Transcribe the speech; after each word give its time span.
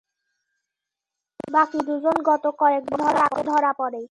বাকি 1.53 1.79
দুইজন 1.87 2.17
গত 2.25 2.45
কয়েক 2.59 2.83
বছর 2.91 3.15
আগে 3.25 3.41
ধরা 3.43 3.71
পরে। 3.73 3.99